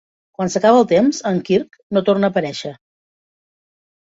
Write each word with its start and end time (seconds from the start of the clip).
Quan 0.37 0.51
s'acaba 0.53 0.79
el 0.83 0.87
temps, 0.91 1.19
en 1.31 1.37
Kirk 1.49 1.77
no 1.99 2.03
torna 2.09 2.31
a 2.33 2.35
aparèixer. 2.35 2.73